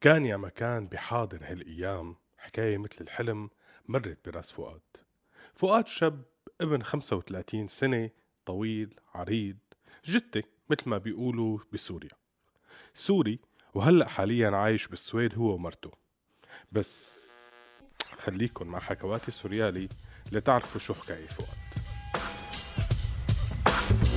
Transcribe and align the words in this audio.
كان 0.00 0.26
يا 0.26 0.36
مكان 0.36 0.86
بحاضر 0.86 1.38
هالأيام 1.42 2.16
حكاية 2.38 2.78
مثل 2.78 2.96
الحلم 3.00 3.50
مرت 3.88 4.18
براس 4.28 4.50
فؤاد. 4.52 4.80
فؤاد 5.54 5.86
شاب 5.86 6.22
ابن 6.60 6.82
35 6.82 7.68
سنة 7.68 8.10
طويل 8.46 8.94
عريض 9.14 9.56
جتة 10.04 10.42
مثل 10.70 10.88
ما 10.90 10.98
بيقولوا 10.98 11.58
بسوريا. 11.72 12.10
سوري 12.94 13.38
وهلأ 13.74 14.08
حاليا 14.08 14.50
عايش 14.50 14.88
بالسويد 14.88 15.34
هو 15.34 15.54
ومرته. 15.54 15.90
بس 16.72 17.20
خليكن 18.18 18.66
مع 18.66 18.78
حكواتي 18.80 19.28
السوريالي 19.28 19.88
لتعرفوا 20.32 20.80
شو 20.80 20.94
حكاية 20.94 21.26
فؤاد. 21.26 21.60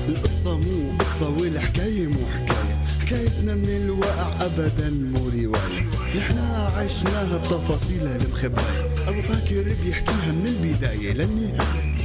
القصة 0.10 0.58
مو 0.58 0.98
قصة 0.98 1.42
والحكاية 1.42 2.08
مو 2.08 2.26
حكاية 2.26 2.84
حكايتنا 3.14 3.56
من 3.56 3.70
الواقع 3.70 4.46
أبدا 4.46 4.90
مو 4.90 5.30
رواية. 5.30 5.73
نحنا 6.18 6.68
عشناها 6.78 7.38
بتفاصيلها 7.38 8.16
المخباية 8.16 9.10
أبو 9.10 9.22
فاكر 9.22 9.64
بيحكيها 9.64 10.32
من 10.32 10.46
البداية 10.48 11.14
للنهاية. 11.14 11.96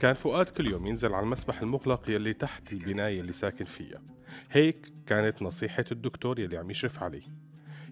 كان 0.00 0.14
فؤاد 0.14 0.48
كل 0.48 0.70
يوم 0.70 0.86
ينزل 0.86 1.14
على 1.14 1.24
المسبح 1.24 1.60
المغلق 1.60 2.10
يلي 2.10 2.32
تحت 2.32 2.72
البناية 2.72 3.20
اللي 3.20 3.32
ساكن 3.32 3.64
فيها. 3.64 4.02
هيك 4.50 4.92
كانت 5.06 5.42
نصيحة 5.42 5.84
الدكتور 5.92 6.38
يلي 6.38 6.56
عم 6.56 6.70
يشرف 6.70 7.02
عليه. 7.02 7.26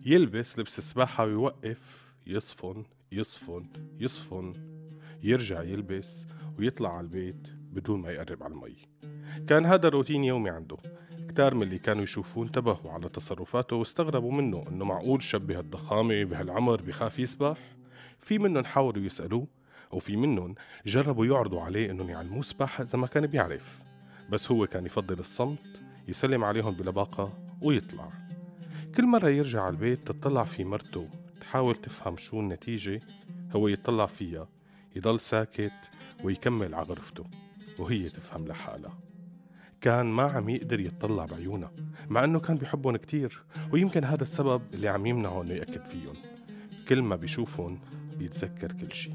يلبس 0.07 0.59
لبس 0.59 0.79
السباحة 0.79 1.25
ويوقف 1.25 1.79
يصفن 2.27 2.85
يصفن 3.13 3.67
يصفن. 4.01 4.53
يرجع 5.23 5.63
يلبس 5.63 6.27
ويطلع 6.59 6.97
على 6.97 7.05
البيت 7.05 7.49
بدون 7.73 8.01
ما 8.01 8.11
يقرب 8.11 8.43
على 8.43 8.53
المي. 8.53 8.77
كان 9.49 9.67
هذا 9.67 9.89
روتين 9.89 10.25
يومي 10.25 10.51
عنده. 10.51 10.77
كتار 11.37 11.55
من 11.55 11.63
اللي 11.63 11.79
كانوا 11.79 12.03
يشوفوه 12.03 12.45
انتبهوا 12.45 12.93
على 12.93 13.09
تصرفاته 13.09 13.77
واستغربوا 13.77 14.33
منه 14.33 14.65
إنه 14.69 14.85
معقول 14.85 15.23
شاب 15.23 15.47
بهالضخامة 15.47 16.25
بهالعمر 16.25 16.83
بخاف 16.83 17.19
يسبح. 17.19 17.59
في 18.21 18.39
منهم 18.39 18.65
حاولوا 18.65 19.03
يسألوه 19.03 19.47
وفي 19.91 20.17
منهم 20.17 20.55
جربوا 20.87 21.27
يعرضوا 21.27 21.61
عليه 21.61 21.91
إنهم 21.91 22.11
يعلموه 22.11 22.43
سباحة 22.43 22.83
إذا 22.83 22.99
ما 22.99 23.07
كان 23.07 23.27
بيعرف. 23.27 23.81
بس 24.31 24.51
هو 24.51 24.67
كان 24.67 24.87
يفضل 24.87 25.19
الصمت 25.19 25.81
يسلم 26.09 26.45
عليهم 26.45 26.75
بلباقة 26.75 27.39
ويطلع. 27.63 28.09
كل 28.97 29.07
مرة 29.07 29.29
يرجع 29.29 29.63
على 29.63 29.73
البيت 29.73 30.09
تطلع 30.09 30.45
في 30.45 30.65
مرته 30.65 31.09
تحاول 31.41 31.75
تفهم 31.75 32.17
شو 32.17 32.41
النتيجة. 32.41 33.01
هو 33.57 33.69
يطلع 33.69 34.07
فيها 34.07 34.49
يضل 34.97 35.21
ساكت 35.21 35.91
ويكمل 36.25 36.75
على 36.75 36.87
غرفته 36.87 37.25
وهي 37.79 38.09
تفهم 38.09 38.49
لحالها. 38.49 38.99
كان 39.81 40.07
ما 40.07 40.23
عم 40.23 40.49
يقدر 40.49 40.81
يتطلع 40.81 41.25
بعيونها 41.25 41.73
مع 42.09 42.25
إنه 42.25 42.41
كان 42.41 42.57
بيحبهم 42.57 42.97
كتير 42.97 43.43
ويمكن 43.73 44.05
هذا 44.05 44.23
السبب 44.23 44.63
اللي 44.75 44.89
عم 44.89 45.07
يمنعه 45.07 45.43
إنه 45.43 45.55
يأكد 45.55 45.85
فيهم. 45.85 46.15
كل 46.89 47.03
ما 47.03 47.17
بيشوفهم 47.17 47.79
بيتذكر 48.19 48.73
كل 48.73 48.93
شي. 48.93 49.11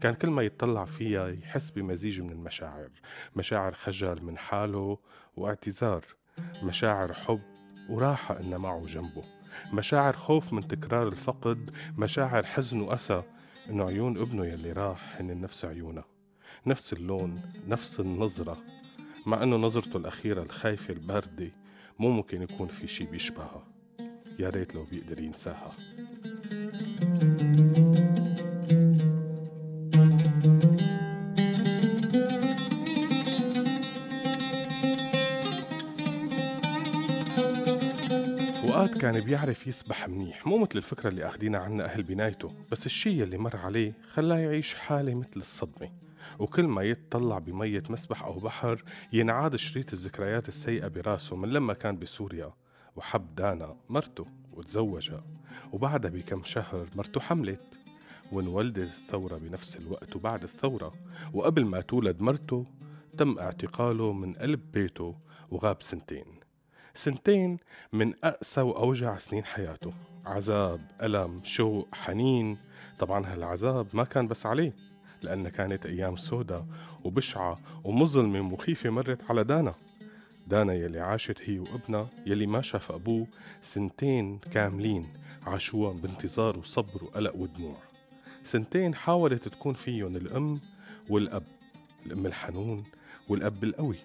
كان 0.00 0.14
كل 0.14 0.28
ما 0.28 0.42
يتطلع 0.42 0.84
فيها 0.84 1.28
يحس 1.28 1.70
بمزيج 1.70 2.20
من 2.20 2.32
المشاعر 2.32 2.90
مشاعر 3.36 3.72
خجل 3.72 4.22
من 4.22 4.38
حاله 4.38 4.98
واعتذار 5.36 6.04
مشاعر 6.62 7.12
حب 7.12 7.40
وراحة 7.88 8.40
إنه 8.40 8.56
معه 8.56 8.86
جنبه 8.86 9.22
مشاعر 9.72 10.16
خوف 10.16 10.52
من 10.52 10.68
تكرار 10.68 11.08
الفقد 11.08 11.70
مشاعر 11.96 12.46
حزن 12.46 12.80
وأسى 12.80 13.22
إنه 13.70 13.84
عيون 13.84 14.18
ابنه 14.18 14.46
يلي 14.46 14.72
راح 14.72 15.20
هن 15.20 15.40
نفس 15.40 15.64
عيونه 15.64 16.04
نفس 16.66 16.92
اللون 16.92 17.42
نفس 17.68 18.00
النظرة. 18.00 18.58
مع 19.28 19.42
إنه 19.42 19.56
نظرته 19.56 19.96
الأخيرة 19.96 20.42
الخايفة 20.42 20.94
الباردة 20.94 21.50
مو 21.98 22.10
ممكن 22.10 22.42
يكون 22.42 22.68
في 22.68 22.86
شي 22.86 23.06
بيشبهها. 23.06 23.64
يا 24.38 24.50
ريت 24.50 24.74
لو 24.74 24.84
بيقدر 24.84 25.20
ينساها. 25.20 25.72
فؤاد 38.62 38.98
كان 38.98 39.20
بيعرف 39.20 39.66
يسبح 39.66 40.08
منيح 40.08 40.46
مو 40.46 40.58
مثل 40.58 40.78
الفكرة 40.78 41.08
اللي 41.08 41.26
أخدينا 41.26 41.58
عنها 41.58 41.84
أهل 41.86 42.02
بنايته 42.02 42.52
بس 42.72 42.86
الشي 42.86 43.22
اللي 43.22 43.38
مر 43.38 43.56
عليه 43.56 43.92
خلاه 44.12 44.38
يعيش 44.38 44.74
حالة 44.74 45.14
مثل 45.14 45.36
الصدمة. 45.36 46.07
وكل 46.38 46.64
ما 46.64 46.82
يتطلع 46.82 47.38
بمية 47.38 47.82
مسبح 47.90 48.22
أو 48.22 48.38
بحر 48.38 48.84
ينعاد 49.12 49.56
شريط 49.56 49.92
الذكريات 49.92 50.48
السيئة 50.48 50.88
براسه 50.88 51.36
من 51.36 51.48
لما 51.48 51.74
كان 51.74 51.98
بسوريا. 51.98 52.52
وحب 52.96 53.34
دانا 53.34 53.76
مرته 53.88 54.26
وتزوجها. 54.52 55.24
وبعدها 55.72 56.10
بكم 56.10 56.44
شهر 56.44 56.88
مرته 56.94 57.20
حملت. 57.20 57.78
وانولدت 58.32 58.78
الثورة 58.78 59.38
بنفس 59.38 59.76
الوقت 59.76 60.16
وبعد 60.16 60.42
الثورة. 60.42 60.94
وقبل 61.32 61.64
ما 61.64 61.80
تولد 61.80 62.20
مرته 62.20 62.66
تم 63.18 63.38
اعتقاله 63.38 64.12
من 64.12 64.32
قلب 64.32 64.72
بيته 64.72 65.16
وغاب 65.50 65.82
سنتين. 65.82 66.24
سنتين 66.94 67.58
من 67.92 68.12
أقسى 68.24 68.60
وأوجع 68.60 69.18
سنين 69.18 69.44
حياته. 69.44 69.92
عذاب 70.26 70.80
ألم 71.02 71.44
شوق 71.44 71.88
حنين. 71.92 72.58
طبعا 72.98 73.26
هالعذاب 73.26 73.86
ما 73.92 74.04
كان 74.04 74.28
بس 74.28 74.46
عليه. 74.46 74.72
لأن 75.22 75.48
كانت 75.48 75.86
أيام 75.86 76.16
سودة 76.16 76.64
وبشعة 77.04 77.58
ومظلمة 77.84 78.40
مخيفة 78.40 78.90
مرت 78.90 79.30
على 79.30 79.44
دانا. 79.44 79.74
دانا 80.46 80.74
يلي 80.74 81.00
عاشت 81.00 81.36
هي 81.42 81.58
وابنها 81.58 82.08
يلي 82.26 82.46
ما 82.46 82.62
شاف 82.62 82.92
أبوه 82.92 83.26
سنتين 83.62 84.38
كاملين 84.38 85.06
عاشوها 85.46 85.92
بانتظار 85.92 86.58
وصبر 86.58 87.04
وقلق 87.04 87.36
ودموع. 87.36 87.76
سنتين 88.44 88.94
حاولت 88.94 89.48
تكون 89.48 89.74
فيهم 89.74 90.16
الأم 90.16 90.60
والأب 91.08 91.44
الأم 92.06 92.26
الحنون 92.26 92.84
والأب 93.28 93.64
القوي. 93.64 93.98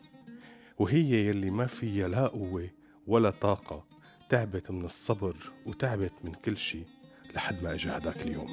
وهي 0.79 1.27
يلي 1.27 1.49
ما 1.49 1.65
فيها 1.65 2.07
لا 2.07 2.27
قوة 2.27 2.69
ولا 3.07 3.29
طاقة 3.29 3.83
تعبت 4.29 4.71
من 4.71 4.85
الصبر 4.85 5.35
وتعبت 5.65 6.13
من 6.23 6.31
كل 6.31 6.57
شي 6.57 6.83
لحد 7.35 7.63
ما 7.63 7.73
اجى 7.73 7.89
هداك 7.89 8.21
اليوم. 8.21 8.49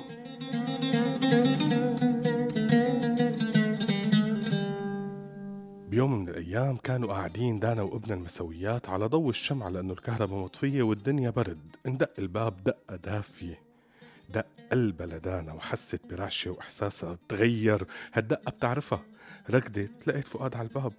بيوم 5.90 6.12
من 6.12 6.28
الأيام 6.28 6.76
كانوا 6.76 7.12
قاعدين 7.12 7.58
دانا 7.58 7.82
وابن 7.82 8.12
المسويات 8.12 8.88
على 8.88 9.06
ضوء 9.06 9.30
الشمعة 9.30 9.68
لأنه 9.68 9.92
الكهرباء 9.92 10.38
مطفية 10.38 10.82
والدنيا 10.82 11.30
برد. 11.30 11.76
اندق 11.86 12.10
الباب 12.18 12.64
دقة 12.64 12.96
دافية. 12.96 13.60
دق 14.28 14.46
قلبها 14.72 15.06
لدانا 15.06 15.52
وحست 15.52 16.00
برعشة 16.10 16.50
وإحساسها 16.50 17.18
تغير. 17.28 17.86
هالدقة 18.12 18.50
بتعرفها. 18.50 19.02
ركضت 19.50 19.90
لقيت 20.06 20.28
فؤاد 20.28 20.56
على 20.56 20.68
الباب. 20.68 20.92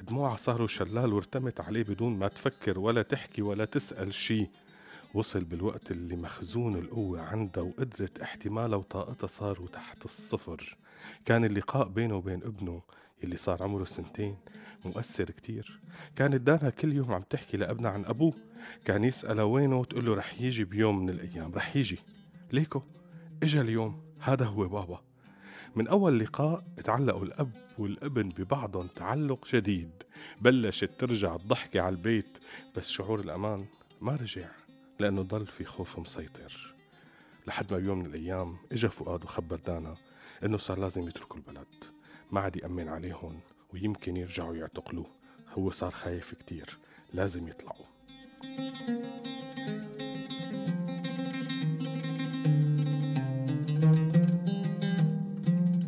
دموعها 0.00 0.36
صاروا 0.36 0.66
شلال 0.66 1.12
وارتمت 1.12 1.60
عليه 1.60 1.82
بدون 1.82 2.18
ما 2.18 2.28
تفكر 2.28 2.78
ولا 2.78 3.02
تحكي 3.02 3.42
ولا 3.42 3.64
تسأل 3.64 4.14
شي. 4.14 4.46
وصل 5.14 5.44
بالوقت 5.44 5.90
اللي 5.90 6.16
مخزون 6.16 6.76
القوة 6.76 7.20
عندها 7.20 7.64
وقدرة 7.64 8.10
احتمالها 8.22 8.78
وطاقتها 8.78 9.26
صاروا 9.26 9.68
تحت 9.68 10.04
الصفر. 10.04 10.76
كان 11.24 11.44
اللقاء 11.44 11.88
بينه 11.88 12.16
وبين 12.16 12.42
ابنه 12.42 12.82
اللي 13.24 13.36
صار 13.36 13.62
عمره 13.62 13.84
سنتين 13.84 14.36
مؤثر 14.84 15.24
كتير. 15.24 15.80
كانت 16.16 16.40
دانا 16.40 16.70
كل 16.70 16.92
يوم 16.92 17.12
عم 17.12 17.22
تحكي 17.22 17.56
لأبنها 17.56 17.90
عن 17.90 18.04
أبوه. 18.04 18.34
كان 18.84 19.04
يسألها 19.04 19.44
وينه 19.44 19.78
وتقول 19.80 20.06
له 20.06 20.14
رح 20.14 20.40
يجي 20.40 20.64
بيوم 20.64 20.98
من 20.98 21.10
الأيام 21.10 21.54
رح 21.54 21.76
يجي. 21.76 21.98
ليكو؟ 22.52 22.82
إجا 23.42 23.60
اليوم 23.60 24.02
هذا 24.20 24.44
هو 24.44 24.68
بابا. 24.68 25.00
من 25.76 25.88
أول 25.88 26.18
لقاء 26.18 26.64
تعلقوا 26.84 27.24
الأب 27.24 27.50
والابن 27.78 28.28
ببعضهم 28.28 28.86
تعلق 28.86 29.44
شديد. 29.44 29.90
بلشت 30.40 30.90
ترجع 30.98 31.34
الضحكة 31.34 31.80
على 31.80 31.96
البيت 31.96 32.38
بس 32.76 32.90
شعور 32.90 33.20
الأمان 33.20 33.66
ما 34.00 34.16
رجع 34.16 34.48
لأنه 34.98 35.22
ضل 35.22 35.46
في 35.46 35.64
خوف 35.64 35.98
مسيطر. 35.98 36.74
لحد 37.46 37.72
ما 37.72 37.78
بيوم 37.78 37.98
من 37.98 38.06
الأيام 38.06 38.56
إجا 38.72 38.88
فؤاد 38.88 39.24
وخبر 39.24 39.56
دانا 39.56 39.96
إنه 40.44 40.58
صار 40.58 40.78
لازم 40.78 41.08
يتركوا 41.08 41.36
البلد. 41.36 41.97
ما 42.32 42.40
عاد 42.40 42.56
يأمن 42.56 42.88
عليهم 42.88 43.40
ويمكن 43.72 44.16
يرجعوا 44.16 44.56
يعتقلوه. 44.56 45.06
هو 45.52 45.70
صار 45.70 45.90
خايف 45.90 46.34
كتير 46.34 46.78
لازم 47.12 47.48
يطلعوا. 47.48 47.86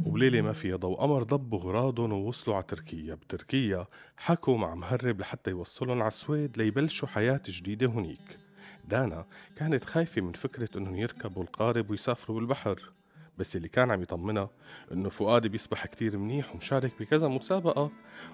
وبليلة 0.07 0.41
ما 0.41 0.53
فيها 0.53 0.77
ضوء 0.77 0.97
قمر 0.97 1.23
ضبوا 1.23 1.59
غراضهم 1.59 2.13
ووصلوا 2.13 2.57
على 2.57 2.65
تركيا. 2.65 3.15
بتركيا 3.15 3.87
حكوا 4.17 4.59
مع 4.59 4.75
مهرب 4.75 5.21
لحتى 5.21 5.51
يوصلهم 5.51 5.99
على 5.99 6.09
السويد 6.09 6.59
ليبلشوا 6.59 7.09
حياة 7.09 7.41
جديدة 7.47 7.87
هنيك. 7.87 8.39
دانا 8.85 9.27
كانت 9.57 9.85
خايفة 9.85 10.21
من 10.21 10.33
فكرة 10.33 10.79
إنهم 10.79 10.97
يركبوا 10.97 11.43
القارب 11.43 11.91
ويسافروا 11.91 12.39
بالبحر. 12.39 12.93
بس 13.41 13.57
اللي 13.57 13.69
كان 13.69 13.91
عم 13.91 14.03
يطمنها 14.03 14.51
إنه 14.93 15.09
فؤاد 15.09 15.47
بيسبح 15.47 15.87
كتير 15.87 16.19
منيح 16.19 16.55
ومشارك 16.55 16.93
بكذا 17.01 17.29
مسابقة 17.29 17.91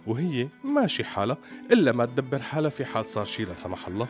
وهي 0.06 0.48
ماشي 0.64 1.04
حالها 1.04 1.38
إلا 1.72 1.92
ما 1.92 2.06
تدبر 2.06 2.38
حالها 2.38 2.70
في 2.70 2.84
حال 2.84 3.06
صار 3.06 3.24
شي 3.24 3.44
لا 3.44 3.54
سمح 3.54 3.88
الله. 3.88 4.08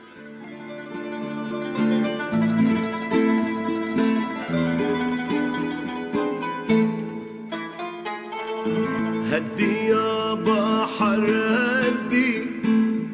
هدي 9.32 9.87
يا 9.88 10.34
بحر 10.34 11.25
هدي 11.31 12.46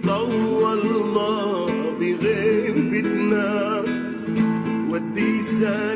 طول 0.04 0.80
الله 0.80 1.66
بغيبتنا 2.00 3.82
ودي 4.90 5.42
سنة 5.42 5.91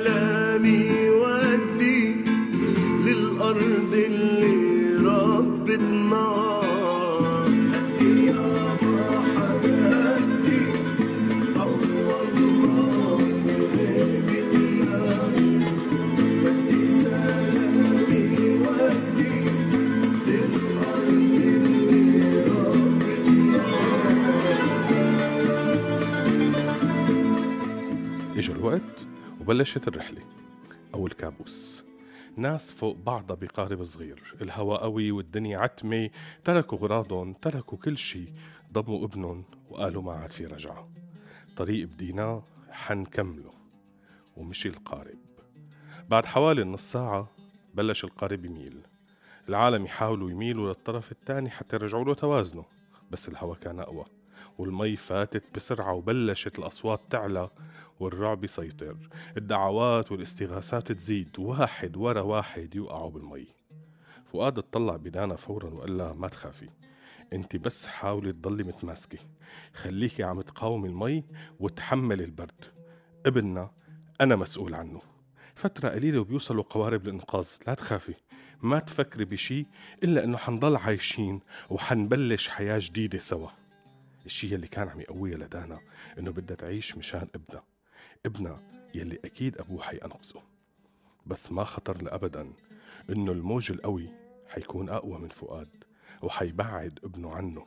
إجا 28.46 28.54
الوقت 28.54 29.06
وبلشت 29.40 29.88
الرحلة 29.88 30.22
أو 30.94 31.06
الكابوس. 31.06 31.84
ناس 32.37 32.72
فوق 32.72 32.96
بعضها 32.96 33.37
بقارب 33.37 33.84
صغير. 33.84 34.34
الهوا 34.43 34.76
قوي 34.76 35.10
والدنيا 35.10 35.58
عتمة. 35.58 36.10
تركوا 36.44 36.78
غراضهم 36.78 37.32
تركوا 37.32 37.78
كل 37.78 37.96
شي 37.96 38.32
ضموا 38.72 39.04
ابنهم 39.04 39.44
وقالوا 39.70 40.02
ما 40.02 40.12
عاد 40.12 40.31
في 40.31 40.46
رجعة. 40.46 40.88
طريق 41.56 41.88
بديناه 41.88 42.43
حنكمله 42.70 43.50
ومشي 44.37 44.69
القارب. 44.69 45.19
بعد 46.08 46.26
حوالي 46.26 46.64
نص 46.64 46.93
ساعة 46.93 47.31
بلش 47.75 48.04
القارب 48.04 48.44
يميل. 48.44 48.81
العالم 49.48 49.84
يحاولوا 49.84 50.31
يميلوا 50.31 50.69
للطرف 50.69 51.12
الثاني 51.12 51.50
حتى 51.50 51.76
يرجعوا 51.76 52.04
له 52.04 52.14
توازنه. 52.14 52.64
بس 53.10 53.28
الهوا 53.28 53.54
كان 53.54 53.81
أقوى. 53.81 54.04
والمي 54.58 54.96
فاتت 54.96 55.44
بسرعة 55.54 55.93
وبلشت 55.93 56.58
الأصوات 56.58 57.00
تعلى 57.10 57.50
والرعب 58.00 58.44
يسيطر. 58.44 58.96
الدعوات 59.37 60.12
والاستغاثات 60.12 60.93
تزيد. 60.93 61.38
واحد 61.38 61.96
ورا 61.96 62.20
واحد 62.20 62.75
يوقعوا 62.75 63.10
بالمي. 63.10 63.46
فؤاد 64.32 64.58
اطلع 64.58 64.96
بدانا 64.96 65.37
فورا 65.37 65.70
وقال 65.70 65.98
لها 65.98 66.12
ما 66.12 66.28
تخافي 66.28 66.69
أنت 67.32 67.56
بس 67.56 67.87
حاولي 67.87 68.32
تضلي 68.32 68.64
متماسكة. 68.64 69.19
خليكي 69.75 70.22
عم 70.22 70.40
تقاومي 70.40 70.88
المي 70.88 71.25
وتحملي 71.60 72.25
البرد. 72.25 72.64
ابننا 73.26 73.70
أنا 74.20 74.37
مسؤول 74.37 74.75
عنه. 74.75 75.00
فترة 75.54 75.88
قليلة 75.88 76.20
وبيوصلوا 76.20 76.64
قوارب 76.70 77.04
الإنقاذ 77.04 77.48
لا 77.66 77.75
تخافي 77.75 78.14
ما 78.62 78.78
تفكري 78.78 79.25
بشي 79.25 79.66
إلا 80.02 80.25
إنه 80.25 80.37
حنضل 80.37 80.76
عايشين 80.76 81.40
وحنبلش 81.70 82.48
حياة 82.48 82.78
جديدة 82.82 83.19
سوا. 83.19 83.48
الشي 84.26 84.55
اللي 84.55 84.67
كان 84.67 84.88
عم 84.88 85.00
يقويها 85.00 85.38
لدانا 85.38 85.81
إنه 86.19 86.31
بدها 86.31 86.56
تعيش 86.56 86.96
مشان 86.96 87.28
ابنها. 87.34 87.64
ابنها 88.26 88.62
يلي 88.94 89.19
أكيد 89.25 89.58
أبوه 89.58 89.82
حينقذه 89.82 90.43
بس 91.26 91.52
ما 91.52 91.64
خطر 91.64 92.02
لأبدا 92.02 92.52
إنه 93.11 93.32
الموج 93.32 93.70
القوي 93.70 94.08
حيكون 94.49 94.88
أقوى 94.88 95.19
من 95.19 95.28
فؤاد 95.28 95.84
وحيبعد 96.23 97.00
ابنه 97.05 97.34
عنه. 97.34 97.67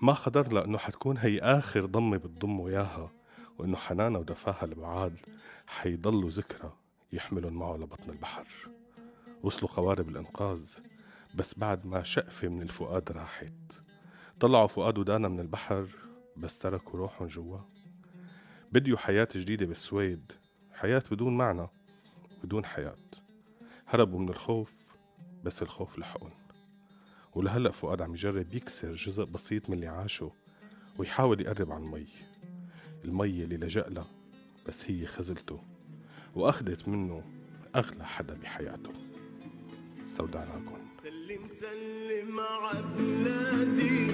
ما 0.00 0.14
خطر 0.14 0.52
لأنه 0.52 0.78
حتكون 0.78 1.18
هي 1.18 1.38
آخر 1.38 1.86
ضمة 1.86 2.16
بتضمه 2.16 2.68
إياها 2.68 3.10
وإنه 3.58 3.76
حنانها 3.76 4.20
ودفاها 4.20 4.64
البعاد 4.64 5.16
حيضلوا 5.66 6.30
ذكرى 6.30 6.72
يحملن 7.12 7.52
معه 7.52 7.76
لبطن 7.76 8.10
البحر. 8.10 8.46
وصلوا 9.42 9.70
قوارب 9.70 10.08
الإنقاذ 10.08 10.78
بس 11.34 11.58
بعد 11.58 11.86
ما 11.86 12.02
شقفة 12.02 12.48
من 12.48 12.62
الفؤاد 12.62 13.12
راحت. 13.12 13.52
طلعوا 14.40 14.66
فؤاد 14.66 14.98
ودانا 14.98 15.28
من 15.28 15.40
البحر 15.40 15.88
بس 16.36 16.58
تركوا 16.58 16.98
روحهم 16.98 17.28
جوا. 17.28 17.58
بديوا 18.72 18.98
حياة 18.98 19.28
جديدة 19.34 19.66
بالسويد 19.66 20.32
حياة 20.72 21.02
بدون 21.10 21.36
معنى 21.36 21.68
بدون 22.44 22.64
حياة. 22.64 22.96
هربوا 23.86 24.18
من 24.20 24.28
الخوف 24.28 24.72
بس 25.44 25.62
الخوف 25.62 25.98
لحقن. 25.98 26.30
ولهلأ 27.34 27.70
فؤاد 27.70 28.02
عم 28.02 28.12
يجرب 28.12 28.54
يكسر 28.54 28.94
جزء 28.94 29.24
بسيط 29.24 29.70
من 29.70 29.76
اللي 29.76 29.86
عاشه 29.86 30.32
ويحاول 30.98 31.40
يقرب 31.40 31.72
عن 31.72 31.82
المي. 31.82 32.06
المي 33.04 33.44
اللي 33.44 33.56
لجأ 33.56 33.88
لها 33.88 34.06
بس 34.68 34.90
هي 34.90 35.06
خزلته 35.06 35.62
وأخدت 36.34 36.88
منه 36.88 37.24
أغلى 37.76 38.06
حدا 38.06 38.34
بحياته. 38.34 39.09
استودعناكم. 40.20 40.76
سلم 41.02 41.42
سلم 41.60 42.40
عبلادي 42.40 44.06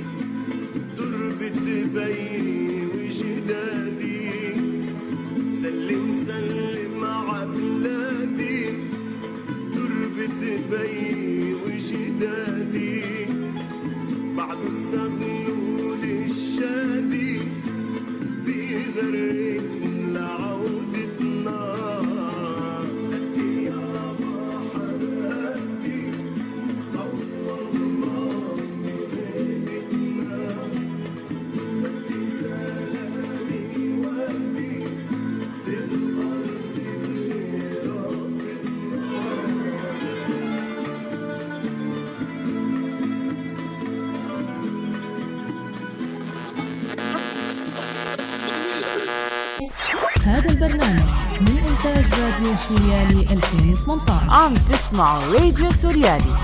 تربة 0.96 1.66
بي 1.94 2.86
وجدادي. 2.94 4.30
سلم 5.62 6.04
سلم 6.26 7.04
عبلادي 7.04 8.62
تربة 9.74 10.42
بي 10.70 11.54
وجدادي. 11.64 13.02
بعد 14.36 14.58
الزغلول 14.72 16.04
الشادي 16.04 17.40
بيغرق 18.46 19.65
راديو 52.36 52.56
سوريالي 52.68 53.20
2018 53.32 54.30
عم 54.30 54.54
تسمعوا 54.54 55.24
راديو 55.26 55.72
سوريالي. 55.72 56.34